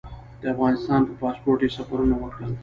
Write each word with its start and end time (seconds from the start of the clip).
د 0.41 0.43
افغانستان 0.53 1.01
په 1.07 1.13
پاسپورټ 1.21 1.59
یې 1.65 1.69
سفرونه 1.77 2.15
وکړل. 2.17 2.51